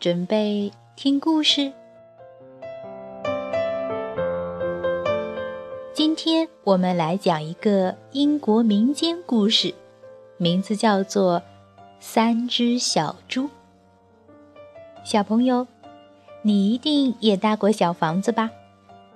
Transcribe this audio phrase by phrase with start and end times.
[0.00, 1.72] 准备听故事。
[5.92, 9.74] 今天我们来讲一个英国民间故事，
[10.36, 11.40] 名字叫做
[11.98, 13.42] 《三只小猪》。
[15.02, 15.66] 小朋友，
[16.42, 18.52] 你一定也搭过小房子吧？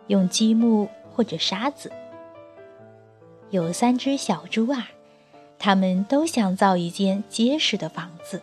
[0.09, 1.93] 用积木或者沙子。
[3.51, 4.89] 有三只小猪啊，
[5.61, 8.43] 他们都想造一间结实的房子。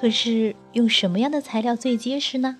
[0.00, 2.58] 可是用什么样的材料最结实呢？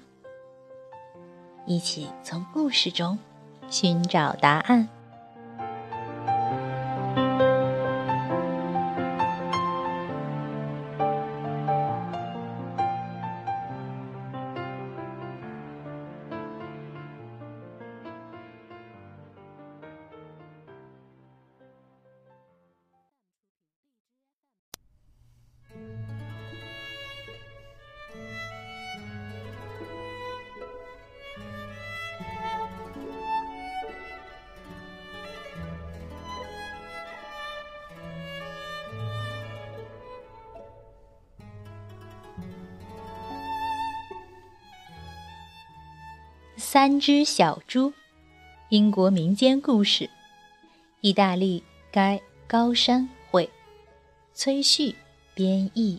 [1.67, 3.19] 一起从故事中
[3.71, 4.89] 寻找答案。
[46.71, 47.95] 三只小猪，
[48.69, 50.11] 英国民间故事，
[51.01, 53.49] 意大利该高山会，
[54.35, 54.95] 崔旭
[55.33, 55.99] 编译。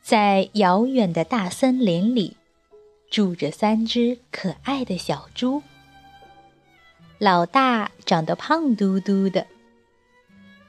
[0.00, 2.36] 在遥远的大森林里，
[3.10, 5.60] 住着三只可爱的小猪。
[7.18, 9.44] 老大长得胖嘟嘟的。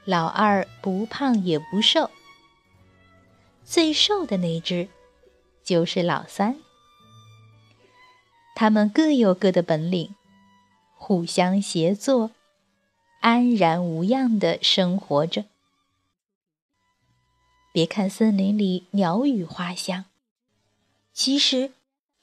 [0.04, 2.10] 老二不胖也不瘦，
[3.64, 4.88] 最瘦的那只
[5.62, 6.58] 就是老三。
[8.56, 10.14] 他们各有各的本领，
[10.96, 12.32] 互相协作，
[13.20, 15.44] 安然无恙的生活着。
[17.72, 20.04] 别看森林里鸟语花香，
[21.14, 21.72] 其实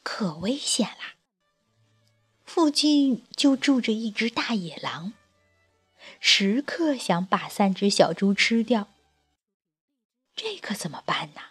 [0.03, 1.15] 可危险啦！
[2.43, 5.13] 附近就住着一只大野狼。
[6.19, 8.87] 时刻想把三只小猪吃掉，
[10.35, 11.41] 这可怎么办呢？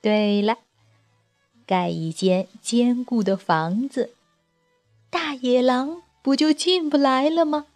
[0.00, 0.58] 对了，
[1.66, 4.14] 盖一间坚固的房子，
[5.10, 7.66] 大野狼不就进不来了吗？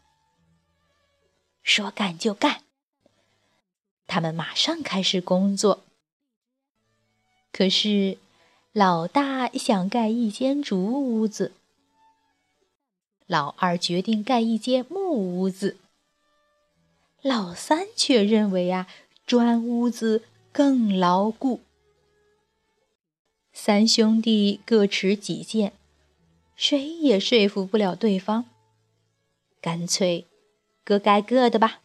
[1.62, 2.62] 说干就干，
[4.06, 5.84] 他们马上开始工作。
[7.52, 8.18] 可是，
[8.72, 11.52] 老大想盖一间竹屋子。
[13.26, 15.78] 老二决定盖一间木屋子，
[17.22, 18.86] 老三却认为啊，
[19.26, 21.60] 砖屋子更牢固。
[23.52, 25.72] 三兄弟各持己见，
[26.54, 28.44] 谁也说服不了对方，
[29.62, 30.26] 干脆
[30.84, 31.80] 各盖各的吧。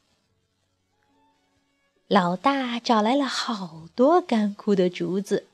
[2.07, 5.45] 老大找来了好多干枯的竹子，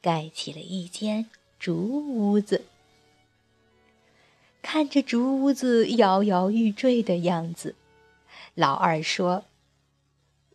[0.00, 2.64] 盖起了一间竹屋子。
[4.62, 7.74] 看着竹屋子摇摇欲坠的样子，
[8.54, 9.44] 老二说：“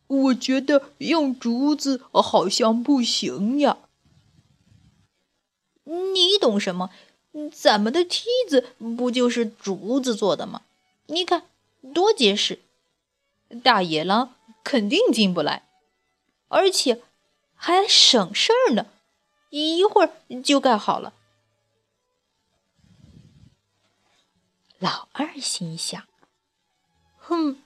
[0.08, 3.78] 我觉得用竹子好像不行呀。
[5.84, 6.90] ”“你懂什么？
[7.54, 10.64] 咱们的梯子不就是竹子做的吗？
[11.08, 11.44] 你看
[11.94, 12.60] 多结实，
[13.62, 15.64] 大野狼肯定进不来，
[16.48, 17.02] 而且
[17.54, 18.88] 还省事儿呢，
[19.52, 20.12] 一会儿
[20.44, 21.14] 就盖好了。”
[24.80, 26.04] 老二心想
[27.18, 27.58] ：“哼，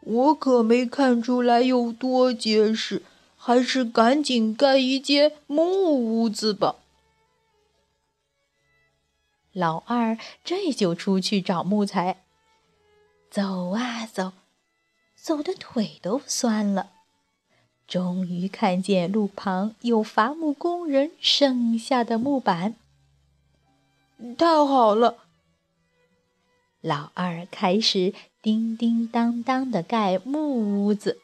[0.00, 3.02] 我可没看出来有多结实，
[3.36, 6.76] 还是赶紧盖一间木屋子吧。”
[9.52, 12.24] 老二这就出去找木材，
[13.30, 14.32] 走啊走，
[15.14, 16.90] 走的腿都酸了，
[17.86, 22.74] 终于看见路旁有伐木工人剩下的木板，
[24.36, 25.16] 太好了！
[26.86, 31.18] 老二开始叮叮当当的盖木屋子。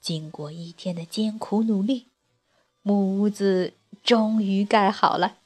[0.00, 2.06] 经过一天的艰苦努力，
[2.82, 3.72] 木屋子
[4.04, 5.38] 终于盖好了。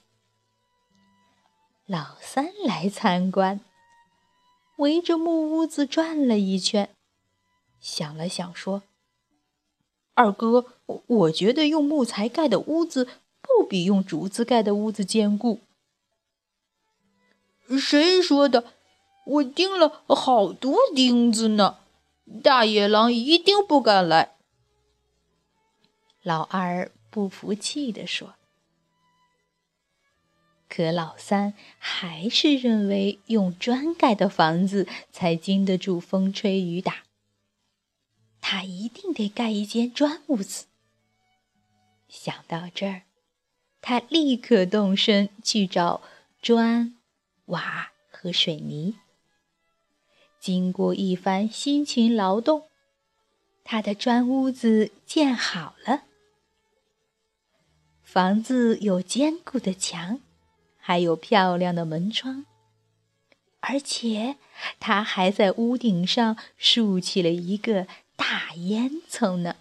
[1.87, 3.61] 老三来参观，
[4.77, 6.91] 围着木屋子转了一圈，
[7.81, 8.83] 想了想说
[10.12, 10.67] ：“二哥，
[11.07, 13.09] 我觉得用木材盖的屋子
[13.41, 15.61] 不比用竹子盖的屋子坚固。”
[17.79, 18.73] 谁说的？
[19.27, 21.79] 我钉了好多钉子呢，
[22.43, 24.35] 大野狼一定不敢来。
[26.23, 28.35] 老二不服气地说。
[30.69, 37.03] 可老三还是认为用砖盖的房子才经得住风吹雨打。
[38.41, 40.67] 他一定得盖一间砖屋子。
[42.09, 43.03] 想到这儿，
[43.81, 46.01] 他立刻动身去找
[46.41, 46.97] 砖、
[47.50, 48.97] 瓦和水泥。
[50.41, 52.64] 经过一番辛勤劳动，
[53.62, 56.02] 他的砖屋子建好了。
[58.02, 60.20] 房子有坚固的墙。
[60.82, 62.47] 还有漂亮的门窗，
[63.61, 64.37] 而且
[64.81, 67.87] 他还在屋顶上竖起了一个
[68.17, 69.56] 大烟囱呢。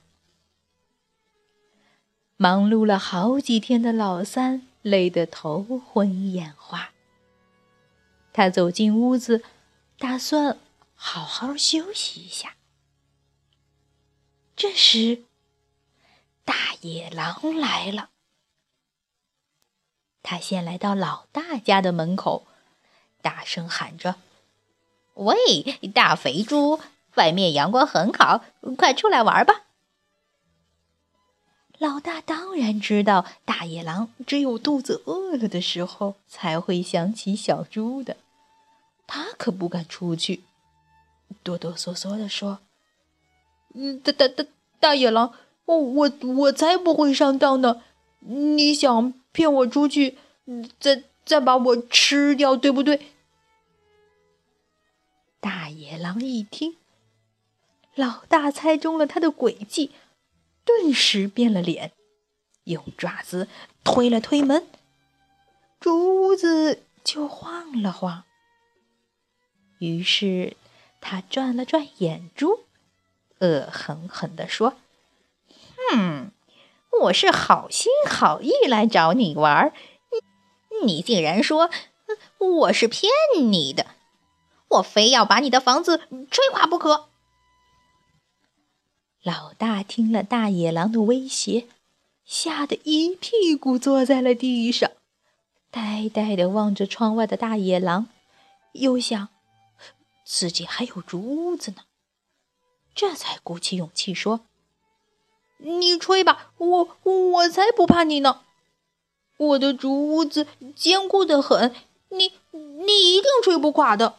[2.37, 6.93] 忙碌了好几天的老三累得头昏眼花。
[8.33, 9.43] 他走进屋子，
[9.97, 10.57] 打算
[10.95, 12.55] 好好休息一下。
[14.55, 15.23] 这时，
[16.43, 18.09] 大野狼来了。
[20.21, 22.45] 他先来到老大家的门口，
[23.21, 24.15] 大声喊着
[25.15, 25.35] ：“喂，
[25.93, 26.79] 大肥猪，
[27.15, 28.43] 外面阳光很好，
[28.77, 29.67] 快出来玩吧！”
[31.79, 38.17] 老大当然知道大野狼只有肚子饿了的时候才会想起小猪的，
[39.07, 40.43] 他可不敢出去，
[41.41, 42.59] 哆哆嗦嗦地说
[43.73, 44.45] ：“嗯，大大大
[44.79, 45.33] 大野狼，
[45.65, 47.81] 我我我才不会上当呢！
[48.19, 50.17] 你想？”骗我出去，
[50.79, 52.99] 再再把我吃掉，对不对？
[55.39, 56.75] 大野狼一听，
[57.93, 59.91] 老大猜中了他的诡计，
[60.69, 61.93] 顿时变了脸，
[62.65, 63.47] 用爪子
[63.83, 64.67] 推了推门，
[65.79, 68.23] 竹子就晃了晃。
[69.79, 70.55] 于是
[71.01, 72.65] 他转了转眼珠，
[73.39, 74.75] 恶狠狠地说
[75.91, 76.31] ：“哼！”
[77.01, 79.73] 我是好心好意来找你玩，
[80.81, 81.69] 你你竟然说
[82.37, 83.85] 我是骗你的，
[84.67, 87.08] 我非要把你的房子吹垮不可！
[89.21, 91.67] 老大听了大野狼的威胁，
[92.23, 94.91] 吓得一屁股坐在了地上，
[95.69, 98.07] 呆呆的望着窗外的大野狼，
[98.71, 99.27] 又想
[100.23, 101.83] 自己还有竹屋子呢，
[102.95, 104.39] 这才鼓起勇气说。
[105.57, 108.43] 你吹吧，我我才不怕你呢！
[109.35, 111.75] 我的竹屋子坚固的很，
[112.07, 114.17] 你你一定吹不垮的。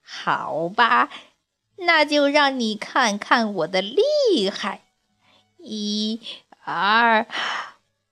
[0.00, 1.10] 好吧，
[1.76, 4.82] 那就让你看看我的厉害！
[5.58, 6.20] 一、
[6.62, 7.26] 二、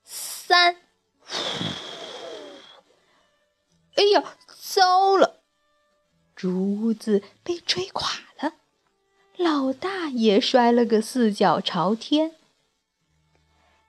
[0.05, 0.76] 三！
[3.94, 5.43] 哎呀，糟了，
[6.35, 8.11] 竹子被吹垮
[8.41, 8.55] 了。
[9.37, 12.32] 老大也摔了个四脚朝天。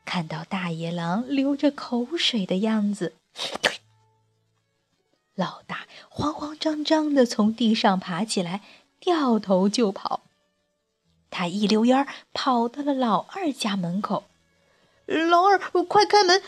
[0.06, 3.16] 看到大野狼流着口水的样子，
[5.36, 8.62] 老大慌慌张张的从地上爬起来，
[9.04, 10.22] 掉头就跑。
[11.30, 14.24] 他一溜烟儿跑到了老二家门口。
[15.06, 16.42] 老二，快开门！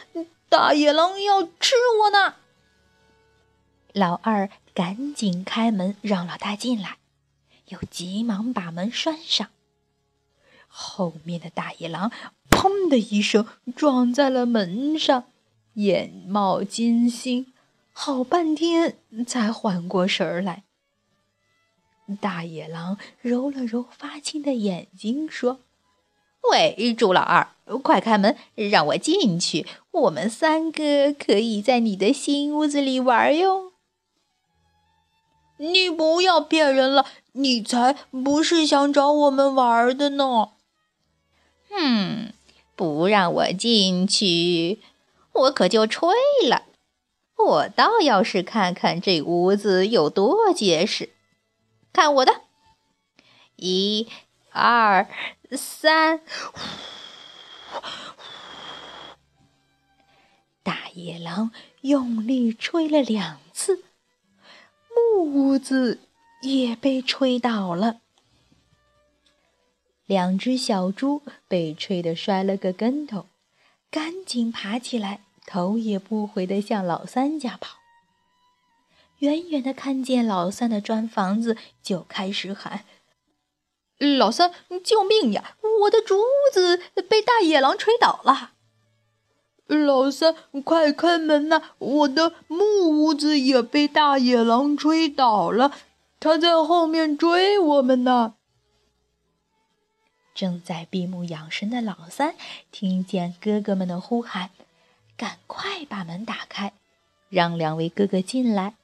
[0.47, 2.35] 大野狼要吃我呢！
[3.91, 6.97] 老二赶紧开门，让老大进来。
[7.69, 9.49] 又急忙把门拴上。
[10.67, 12.11] 后面的大野狼
[12.51, 15.25] “砰”的一声撞在了门上，
[15.73, 17.51] 眼冒金星，
[17.91, 20.64] 好半天才缓过神来。
[22.21, 25.59] 大野狼揉了揉发青的眼睛，说
[26.51, 27.47] ：“喂，猪老二，
[27.81, 29.65] 快开门，让我进去。
[29.91, 33.71] 我们三个可以在你的新屋子里玩哟。”
[35.57, 40.49] 你不要骗人了，你才不是想找我们玩的呢！
[41.69, 42.33] 哼，
[42.75, 44.79] 不让我进去，
[45.31, 46.09] 我可就吹
[46.47, 46.63] 了。
[47.37, 51.09] 我倒要是看看这屋子有多结实，
[51.95, 52.41] 看我的！
[53.55, 54.09] 一、
[54.51, 55.07] 二、
[55.53, 56.19] 三！
[60.61, 61.51] 大野狼
[61.83, 63.85] 用力吹了两次。
[64.93, 66.01] 木屋子
[66.41, 68.01] 也被吹倒了，
[70.05, 73.27] 两只小猪被吹得摔了个跟头，
[73.89, 77.77] 赶紧爬起来，头也不回地向老三家跑。
[79.19, 82.83] 远远的看见老三的砖房子，就开始喊
[84.19, 84.51] ：“老三，
[84.83, 85.55] 救命呀！
[85.81, 86.77] 我的竹子
[87.09, 88.51] 被大野狼吹倒了！
[89.67, 91.61] 老三，快开门呐！
[91.77, 95.71] 我的木屋子也被大野狼吹倒了，
[96.19, 98.35] 他在后面追我们呢！”
[100.35, 102.35] 正在闭目养神的老三
[102.69, 104.49] 听见哥哥们的呼喊，
[105.15, 106.73] 赶快把门打开，
[107.29, 108.75] 让两位哥哥进来。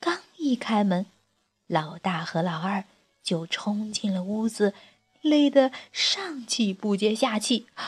[0.00, 1.06] 刚一开门，
[1.66, 2.84] 老大和老二
[3.22, 4.74] 就冲进了屋子，
[5.22, 7.66] 累得上气不接下气。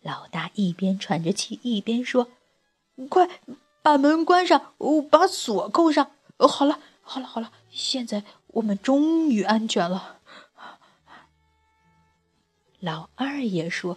[0.00, 2.28] 老大一边喘着气，一边说
[3.08, 3.28] ：“快
[3.82, 4.74] 把门关上，
[5.10, 6.12] 把锁扣上。
[6.38, 10.20] 好了，好了，好了，现在。”我们终于安全了。
[12.80, 13.96] 老二也说：“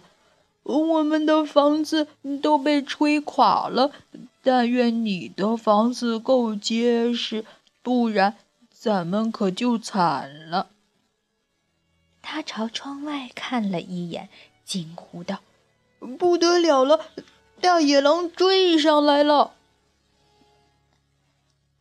[0.66, 2.08] 我们的房子
[2.42, 3.92] 都被吹垮了，
[4.42, 7.44] 但愿你的房子够结实，
[7.82, 8.36] 不然
[8.70, 10.70] 咱们可就惨了。”
[12.20, 14.28] 他朝窗外看了一眼，
[14.64, 15.40] 惊呼道
[16.18, 17.06] ：“不得了了，
[17.60, 19.52] 大野狼追上来了！”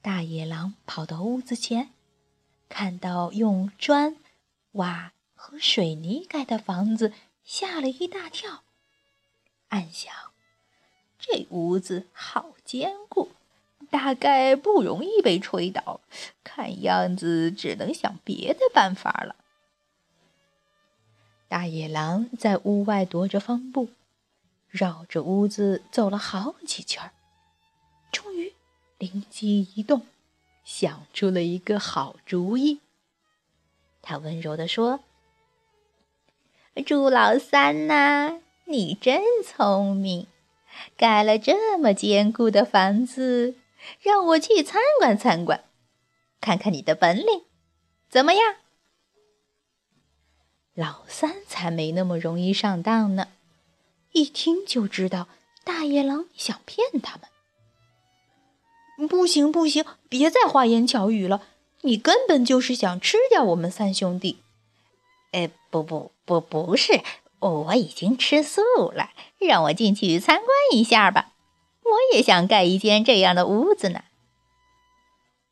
[0.04, 1.90] 大野狼跑到屋子前。
[2.68, 4.18] 看到用砖、
[4.74, 7.14] 瓦和水泥盖的房子，
[7.44, 8.64] 吓了一大跳，
[9.70, 10.14] 暗想：
[11.20, 13.32] 这屋子好坚固，
[13.90, 16.02] 大概不容易被吹倒。
[16.44, 19.36] 看样子只能想别的办法了。
[21.48, 23.90] 大野狼在屋外踱着方步，
[24.68, 27.12] 绕着屋子走了好几圈，
[28.12, 28.54] 终于
[28.98, 30.06] 灵机一动。
[30.64, 32.80] 想出了一个好主意，
[34.02, 35.02] 他温柔地说
[36.88, 40.28] ：“朱老三呐，你真聪明，
[40.98, 43.56] 盖了这么坚固的房子，
[44.02, 45.64] 让我去参观参观，
[46.42, 47.44] 看看你的本领
[48.10, 48.56] 怎么样？”
[50.74, 53.30] 老三才没那么容易上当呢，
[54.12, 55.30] 一听就知道
[55.64, 59.08] 大野狼想骗他们。
[59.08, 61.44] 不行不行，别再花言巧语了！
[61.82, 64.42] 你根本就是想吃掉我们三兄弟。
[65.32, 67.02] 哎，不不不，不是，
[67.40, 68.62] 我已经吃素
[68.94, 69.12] 了。
[69.40, 71.34] 让我进去参观一下吧，
[71.84, 74.04] 我也想盖一间这样的屋子呢。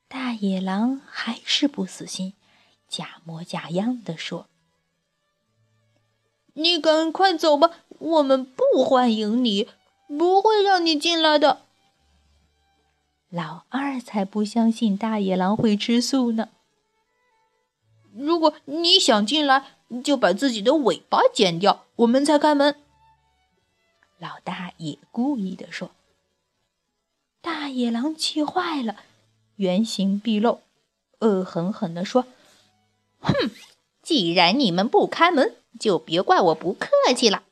[0.07, 2.33] 大野狼还是不死心，
[2.87, 4.47] 假模假样的说
[6.53, 9.69] ：“你赶快走吧，我们不欢迎你，
[10.07, 11.61] 不会让你进来的。”
[13.29, 16.49] 老二才不相信大野狼会吃素呢。
[18.15, 19.65] 如果你想进来，
[20.01, 22.81] 就把自己的尾巴剪掉，我们才开门。
[24.17, 25.91] 老大也故意的说。
[27.41, 28.95] 大野狼气坏了，
[29.57, 30.61] 原形毕露，
[31.19, 32.25] 恶狠狠地说
[33.19, 33.51] ：“哼，
[34.01, 37.43] 既然你们不开门，就别怪我不客气了。”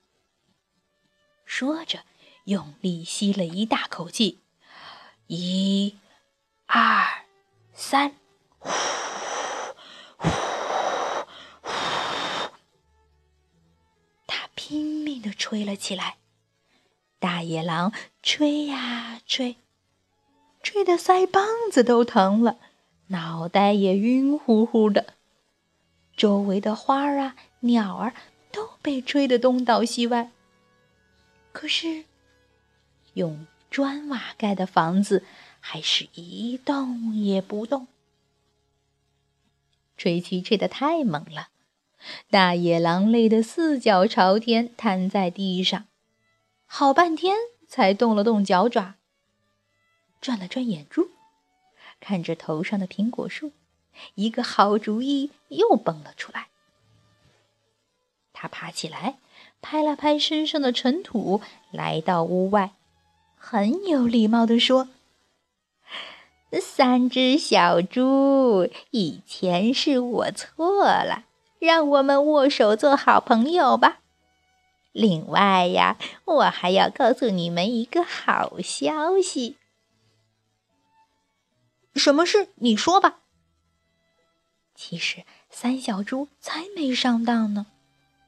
[1.43, 1.99] 说着，
[2.45, 4.39] 用力吸了一大口气。
[5.27, 5.97] 一、
[6.65, 7.25] 二、
[7.73, 8.15] 三，
[8.59, 8.69] 呼
[15.51, 16.15] 吹了起来。
[17.19, 17.91] 大野狼
[18.23, 19.57] 吹呀吹，
[20.63, 22.57] 吹得腮帮子都疼了，
[23.07, 25.15] 脑袋也晕乎乎的。
[26.15, 28.13] 周围的花儿啊、鸟儿
[28.53, 30.31] 都被吹得东倒西歪。
[31.51, 32.05] 可是，
[33.15, 33.45] 用。
[33.69, 35.25] 砖瓦盖的房子
[35.61, 37.87] 还是一动也不动。
[39.97, 41.50] 吹气吹得太猛了，
[42.29, 45.85] 大野狼累得四脚朝天，瘫在地上，
[46.65, 47.35] 好半天
[47.67, 48.95] 才动了动脚爪，
[50.19, 51.09] 转了转眼珠，
[51.99, 53.51] 看着头上的苹果树，
[54.15, 56.47] 一个好主意又蹦了出来。
[58.33, 59.17] 他爬起来，
[59.61, 61.41] 拍了拍身上的尘土，
[61.71, 62.71] 来到屋外。
[63.35, 64.89] 很有礼貌地说
[66.61, 71.25] ：“三只小猪，以前是我错了，
[71.61, 73.99] 让我们握手做好朋友吧。
[74.91, 79.57] 另外呀，我还要告诉你们一个好消息。
[81.93, 82.49] 什么事？
[82.55, 83.19] 你说吧。
[84.73, 87.67] 其实三小猪才没上当呢，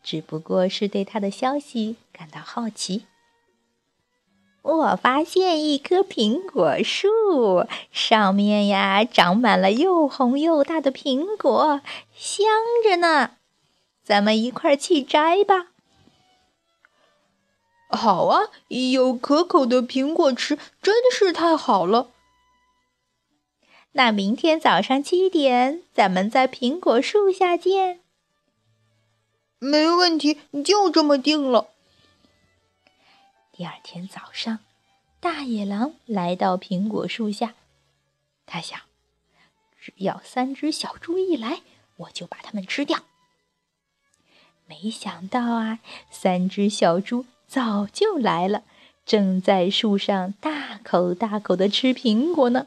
[0.03, 3.07] 只不过是对他的消息感到好奇。”
[4.63, 11.81] 我发现一棵苹果树，上面呀长满了又红又大的苹果，
[12.15, 12.47] 香
[12.81, 13.31] 着呢。
[14.05, 15.67] 咱们一块儿去摘吧。
[17.89, 22.07] 好啊，有可口的苹果吃，真的是太好了。
[23.91, 27.99] 那明天早上七点，咱们在苹果树下见。
[29.59, 31.72] 没问题，就这么定了。
[33.55, 34.57] 第二天早上，
[35.19, 37.53] 大野狼来到苹果树下，
[38.47, 38.79] 他想，
[39.79, 41.61] 只要三只小猪一来，
[41.97, 43.03] 我就把它们吃掉。
[44.65, 45.77] 没想到啊，
[46.09, 48.63] 三只小猪早就来了，
[49.05, 52.65] 正在树上大口大口的吃苹果呢。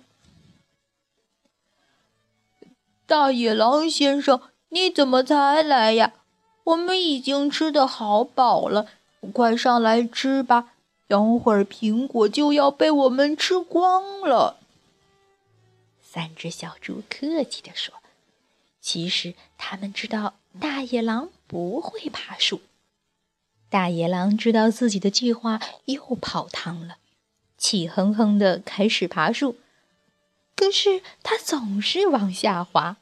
[3.07, 6.13] 大野狼先生，你怎么才来呀？
[6.63, 8.87] 我们已经吃的好饱了，
[9.33, 10.75] 快上来吃吧！
[11.09, 14.59] 等会儿苹果就要被我们吃光了。
[16.03, 17.95] 三只小猪客气地说
[18.81, 22.61] ：“其实他们知道大野狼不会爬树。
[23.69, 26.97] 大野狼知道自己的计划又泡汤了，
[27.59, 29.57] 气哼哼的开始爬树。”
[30.57, 32.97] 可是它总是往下滑，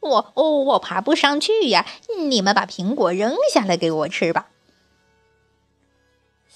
[0.00, 1.86] 我哦，我爬不上去呀！
[2.26, 4.50] 你们把苹果扔下来给我吃吧。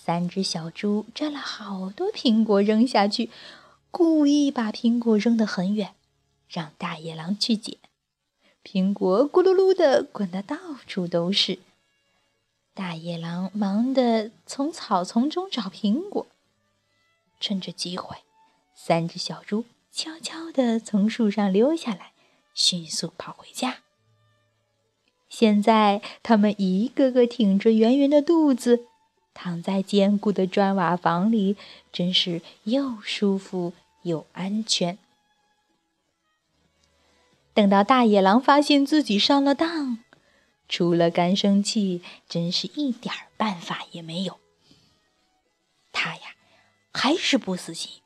[0.09, 3.29] 三只小猪摘了好多苹果扔下去，
[3.91, 5.93] 故意把苹果扔得很远，
[6.49, 7.77] 让大野狼去捡。
[8.65, 11.59] 苹果咕噜噜的滚得到处都是。
[12.73, 16.27] 大野狼忙得从草丛中找苹果，
[17.39, 18.17] 趁着机会。
[18.75, 22.13] 三只小猪悄悄地从树上溜下来，
[22.55, 23.81] 迅速跑回家。
[25.29, 28.87] 现在，它们一个个挺着圆圆的肚子，
[29.41, 31.57] 躺在坚固的砖瓦房里，
[31.93, 34.99] 真是又舒服又安全。
[37.55, 40.01] 等到大野狼发现自己上了当，
[40.69, 44.41] 除了干生气，真是一点儿办法也没有。
[45.93, 46.35] 他呀，
[46.93, 48.03] 还是不死心。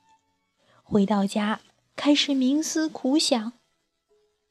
[0.83, 1.63] 回到家，
[1.97, 3.55] 开始冥思苦想，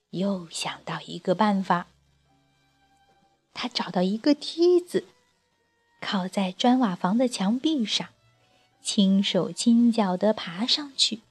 [0.09, 1.85] 又想到一个办法。
[3.53, 5.05] 他找到一个梯子，
[6.01, 8.09] 靠在砖瓦房的墙壁上，
[8.81, 11.21] 轻手轻脚地爬上去，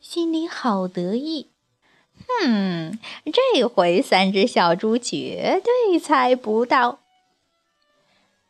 [0.00, 1.48] 心里好得意。
[2.28, 7.00] 哼，这回三只小猪绝对猜不到。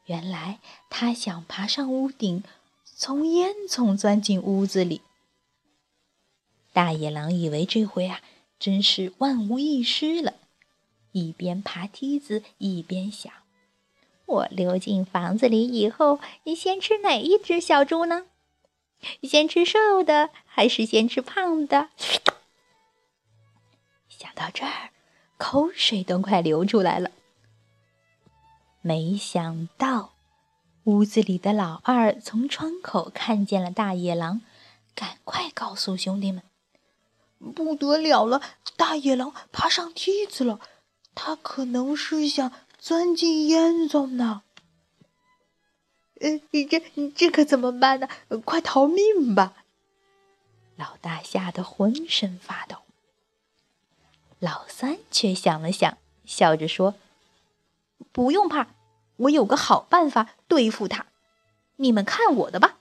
[0.05, 2.45] 原来他想爬上屋顶，
[2.85, 5.01] 从烟囱钻进屋子里。
[6.73, 8.21] 大野狼以为这回啊，
[8.59, 10.35] 真是万无一失了，
[11.13, 13.33] 一边爬梯子一边想：
[14.27, 18.27] 我溜进房子里以后，你先吃哪一只小猪呢？
[19.23, 21.91] 先吃瘦的，还是先吃胖的？
[24.09, 24.91] 想到这儿，
[25.37, 27.11] 口水都快流出来了。
[28.81, 30.15] 没想到，
[30.85, 34.43] 屋子里的老二从窗口看见了大野狼，
[34.95, 36.43] 赶快告诉兄弟们。
[37.55, 38.41] 不得了了！
[38.77, 40.59] 大野狼爬上梯子了，
[41.15, 42.51] 他可能是想
[42.87, 44.45] 钻进烟囱呢。
[46.21, 48.09] 呃，这你这可怎么办呢？
[48.45, 49.65] 快逃命吧！
[50.77, 52.77] 老大吓得浑身发抖。
[54.39, 56.95] 老三却想了想，笑着说
[58.13, 58.69] ：“不用怕，
[59.17, 61.07] 我有个好办法对付他，
[61.79, 62.79] 你们看我的吧。”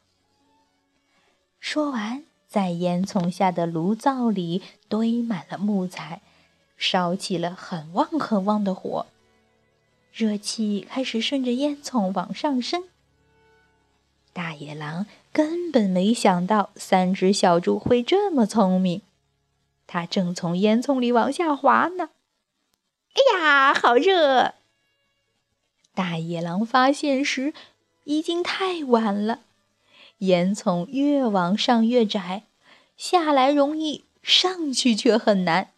[1.60, 2.24] 说完。
[2.48, 6.22] 在烟囱下的炉灶里堆满了木材，
[6.78, 9.08] 烧起了很旺很旺的火，
[10.16, 12.86] 热气开始顺着烟囱往上升。
[14.32, 19.02] 大野狼根本没想到三只小猪会这么聪明，
[19.86, 22.12] 它正从烟囱里往下滑呢。
[23.14, 24.54] 哎呀，好热！
[25.94, 27.54] 大野狼发现时
[28.06, 29.42] 已经太晚了。
[30.20, 32.44] 烟囱越往上越窄，
[32.96, 35.72] 下来容易，上去却很难。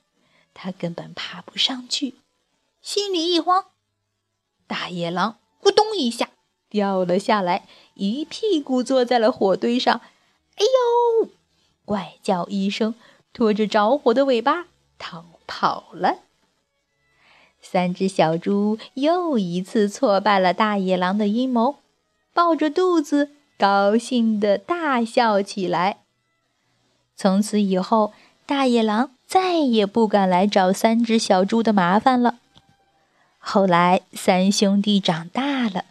[0.53, 2.13] 他根本爬不上去，
[2.83, 3.65] 心里一慌，
[4.67, 6.29] 大野狼咕咚一下
[6.69, 10.01] 掉了下来，一屁股坐在了火堆上。
[10.57, 10.63] 哎
[11.23, 11.29] 呦！
[11.85, 12.93] 怪叫一声，
[13.33, 14.67] 拖着着火的尾巴
[14.99, 16.19] 逃跑了。
[17.61, 21.77] 三只小猪又一次挫败了大野狼的阴谋，
[22.33, 23.31] 抱着肚子。
[23.59, 26.01] 高兴的大笑起来。
[27.15, 28.13] 从此以后，
[28.45, 32.37] 大野狼再也不敢来找三只小猪的麻烦了。
[33.49, 35.85] 后来，三兄弟长大了，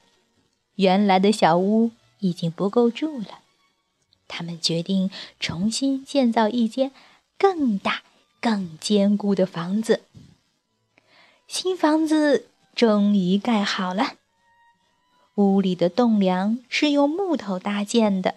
[0.75, 3.39] 原来的小屋已经不够住了，
[4.29, 6.93] 他们决定重新建造一间
[7.39, 8.03] 更大、
[8.43, 10.03] 更坚固的房子。
[11.49, 14.17] 新房子终于盖好了。
[15.37, 18.35] 屋里的栋梁是用木头搭建的，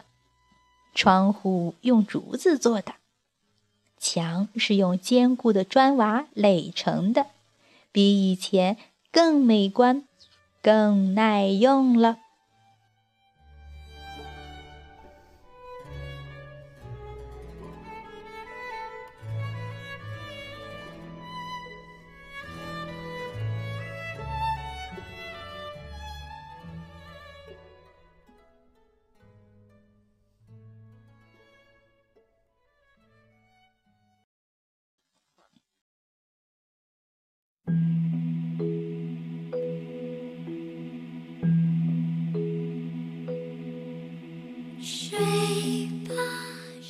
[0.96, 2.94] 窗户用竹子做的，
[3.98, 7.26] 墙是用坚固的砖瓦垒成的，
[7.92, 8.78] 比以前
[9.12, 10.04] 更美观、
[10.62, 12.18] 更耐用了。